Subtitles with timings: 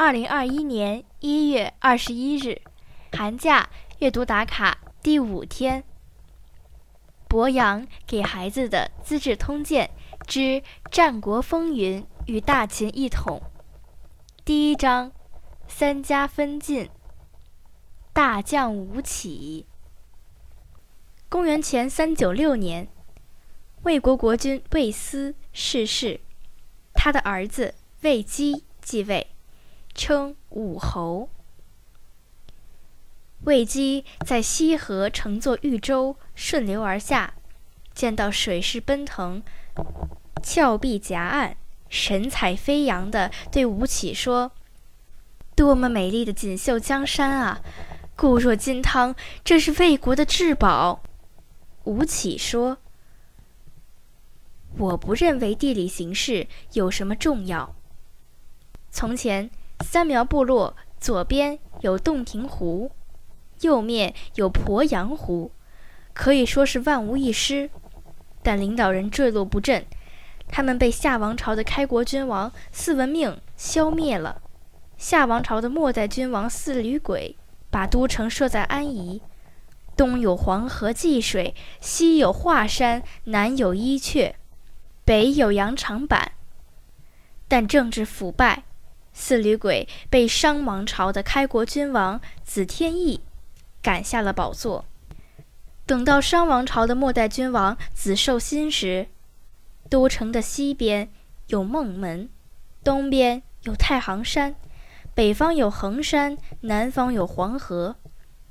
[0.00, 2.62] 二零二一年一月二十一日，
[3.10, 5.82] 寒假阅读打卡第五天。
[7.26, 9.90] 博洋给孩子的《资治通鉴
[10.24, 13.42] 之战国风云与大秦一统》
[14.44, 15.10] 第一章：
[15.66, 16.88] 三家分晋。
[18.12, 19.66] 大将吴起。
[21.28, 22.86] 公元前三九六年，
[23.82, 26.20] 魏国国君魏斯逝世，
[26.94, 29.26] 他的儿子魏姬继位，
[29.98, 31.28] 称武侯。
[33.42, 37.34] 魏姬在西河乘坐玉舟，顺流而下，
[37.92, 39.42] 见到水势奔腾，
[40.40, 41.56] 峭壁夹岸，
[41.88, 44.52] 神采飞扬地对吴起说
[45.56, 47.60] ：“多么美丽的锦绣江山啊！
[48.16, 51.02] 固若金汤，这是魏国的至宝。”
[51.84, 52.78] 吴起说
[54.78, 57.74] ：“我不认为地理形势有什么重要。
[58.90, 62.90] 从前三苗部落左边有洞庭湖，
[63.60, 65.52] 右面有鄱阳湖，
[66.12, 67.70] 可以说是万无一失。
[68.42, 69.84] 但领导人坠落不振，
[70.48, 74.42] 他们被夏王朝的开国君王四文命消灭了。
[74.96, 77.36] 夏王朝的末代君王四吕轨
[77.70, 79.22] 把都城设在安邑。”
[79.96, 84.34] 东有黄河济水，西有华山，南有伊阙，
[85.04, 86.30] 北有羊肠坂。
[87.48, 88.62] 但政治腐败，
[89.12, 93.20] 四吕鬼被商王朝的开国君王子天意
[93.82, 94.84] 赶下了宝座。
[95.86, 99.08] 等到商王朝的末代君王子寿辛时，
[99.88, 101.10] 都城的西边
[101.46, 102.28] 有孟门，
[102.84, 104.54] 东边有太行山，
[105.14, 107.96] 北方有衡山，南方有黄河。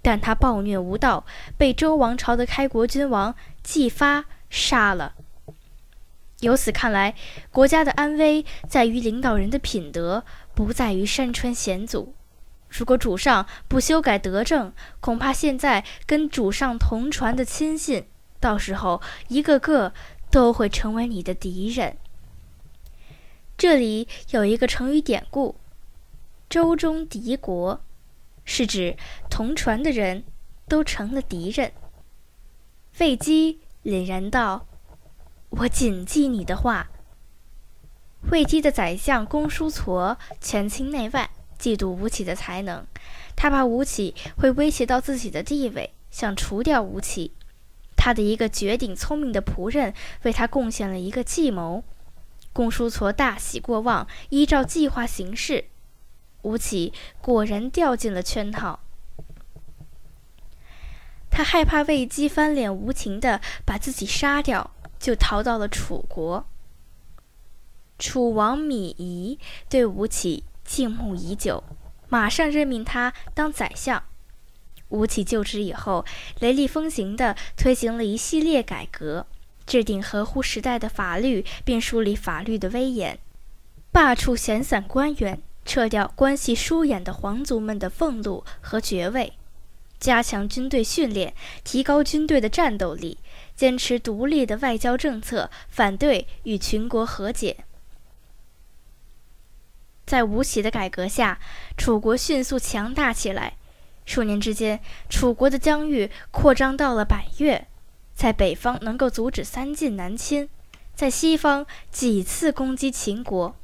[0.00, 1.26] 但他暴虐无道，
[1.58, 5.14] 被周王朝的开国君王姬发杀了。
[6.40, 7.14] 由此看来，
[7.50, 12.14] 国家的安危在于领导人的品德，不在于山川险阻。
[12.68, 18.06] 如果主上不修改德政，恐怕现在跟主上同船的亲信，
[18.38, 19.94] 到时候一个个
[20.30, 21.96] 都会成为你的敌人。
[23.56, 25.56] 这里有一个成语典故
[26.50, 27.80] ：“周中敌国。”
[28.48, 28.96] 是指
[29.28, 30.22] 同船的人
[30.68, 31.72] 都成了敌人。
[33.00, 34.68] 魏姬凛然道
[35.58, 36.88] ：“我谨记你的话。”
[38.30, 42.84] 魏姬的宰相公叔痤权倾内外，嫉妒吴起的才能，
[43.36, 47.32] 他怕吴起会威胁到自己的地位，想除掉吴起。
[47.96, 51.84] 他的一个绝顶聪明的仆人为他贡献了一个计谋。
[52.52, 55.66] 公叔痤大喜过望，依照计划行事。
[56.42, 58.80] 吴起果然掉进了圈套。
[61.30, 66.46] 他害怕魏姬翻脸无情的把自己杀掉，就逃到了楚国。
[67.98, 71.62] 楚王芈夷对吴起敬慕已久，
[72.08, 74.02] 马上任命他当宰相。
[74.88, 76.04] 吴起就职以后，
[76.40, 79.26] 雷厉风行的推行了一系列改革，
[79.66, 83.18] 制定合乎时代的法律，并树立法律的威严，
[83.90, 85.42] 罢黜闲散官员。
[85.64, 89.32] 撤掉关系疏远的皇族们的俸禄和爵位，
[89.98, 91.34] 加强军队训练，
[91.64, 93.18] 提高军队的战斗力，
[93.54, 97.64] 坚持独立的外交政策，反对与群国和解。
[100.04, 101.40] 在吴起的改革下，
[101.76, 103.54] 楚国迅速强大起来。
[104.04, 107.66] 数年之间，楚国的疆域扩张到了百越，
[108.14, 110.48] 在北方能够阻止三晋南侵，
[110.94, 113.56] 在西方几次攻击秦国。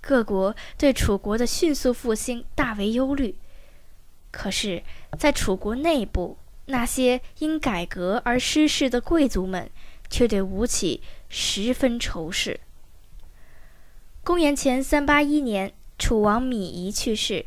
[0.00, 3.36] 各国对楚国的迅速复兴大为忧虑，
[4.36, 4.82] 可是，
[5.18, 6.36] 在楚国内部，
[6.66, 9.70] 那些因改革而失势的贵族们
[10.10, 12.60] 却对吴起十分仇视。
[14.22, 17.46] 公元前三八一年，楚王芈夷去世，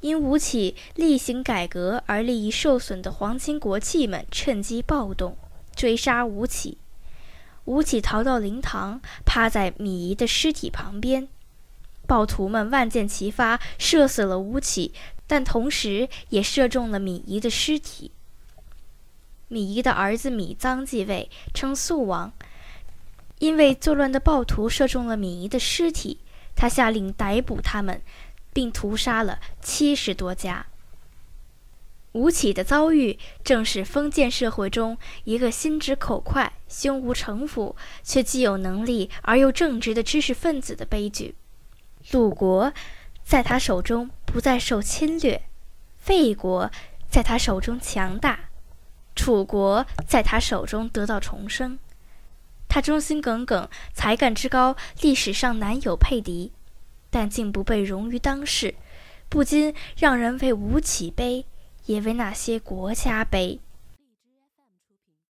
[0.00, 5.38] 因吴起例行改革而利益受损的皇亲国戚们趁机暴动，
[5.74, 6.76] 追杀吴起。
[7.64, 11.26] 吴起逃到灵堂，趴在芈夷的尸体旁边。
[12.06, 14.92] 暴徒们万箭齐发，射死了吴起，
[15.26, 18.12] 但同时也射中了芈夷的尸体。
[19.48, 22.32] 芈夷的儿子米臧继位，称肃王。
[23.38, 26.20] 因为作乱的暴徒射中了芈夷的尸体，
[26.54, 28.00] 他下令逮捕他们，
[28.52, 30.66] 并屠杀了七十多家。
[32.12, 41.34] 吴起的遭遇，正是封建社会中一个心直口快、胸无城府，却既有能力而又正直的知识分子的悲剧。
[42.12, 42.72] 鲁国
[43.26, 45.42] 在他手中不再受侵略，
[46.06, 46.70] 魏国
[47.10, 48.38] 在他手中强大，
[49.16, 51.76] 楚国在他手中得到重生。
[52.68, 56.52] 他忠心耿耿，才干之高，历史上难有配敌。
[57.10, 58.76] 但竟不被容于当世，
[59.28, 61.46] 不禁让人为吴起悲，
[61.86, 63.58] 也为那些国家悲。